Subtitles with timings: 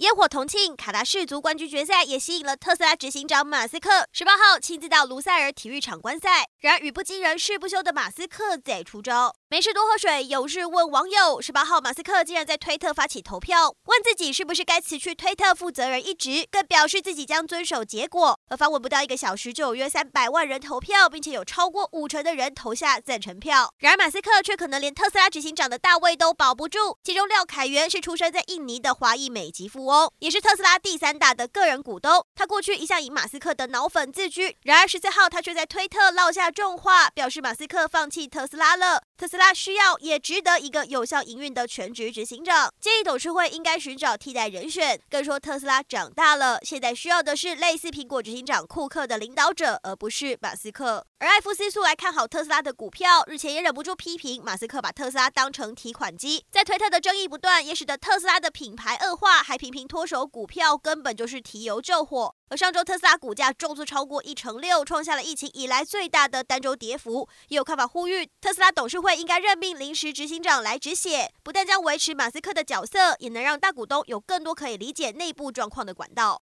[0.00, 6.50] 烟火同庆，卡达世足冠军决赛也吸引了特斯拉执行长马斯克，十八号亲自到卢塞尔体育场观赛。
[6.58, 11.40] 然而语不惊人誓不休的马斯克在出招，没事多喝水，有事问网友。
[11.40, 18.38] 十八号马斯克竟然在推特发起投票，问自己是不是该辞去推特负责人一职，更表示自己将遵守结果。
[18.50, 23.72] 而发文不到一个小时，就有约三百万人投票，并且有超过五成的人投下赞成票。
[23.78, 26.98] 然而马斯克却可能连特斯拉执行长的大位都保不住。
[27.02, 29.85] 其中廖凯源是出生在印尼的华裔美籍夫
[30.18, 32.24] 也是特斯拉第三大的个人股东。
[32.34, 45.00] 他过去一向以马斯克的脑粉自居，然而十四号他却在推特落下重话，表示马斯克放弃特斯拉了，特斯拉需要也值得一个有效营运的全职执行长，建议董事会应该寻找替代人选。
[45.08, 51.06] 更说特斯拉长大了，现在需要的是类似苹果执行长库克的领导者，而不是马斯克。
[51.18, 60.26] 而艾夫斯素来看好特斯拉的股票，日前也忍不住批评马斯克把特斯拉当成提款机，在推特的争议不断，也使得特斯拉的品牌恶化，还频频脱手。
[60.26, 67.28] 股票根本就是提油救火，而上周特斯拉股价重挫超过一成六，创下了疫情以来最大的单周跌幅。
[67.48, 76.34] 也有看法呼吁，特斯拉董事会应该任命临时执行长来止血，不但将维持马斯克的角色，也能让大股东有更多可以理解内部状况的管道。